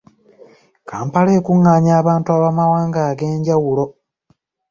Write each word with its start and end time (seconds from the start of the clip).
Kampala 0.89 1.31
ekungaanya 1.39 1.91
abantu 2.01 2.29
ab’amawanga 2.35 2.99
ag’enjawulo! 3.09 3.85